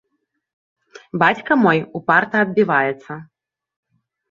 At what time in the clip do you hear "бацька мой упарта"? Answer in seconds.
1.25-2.35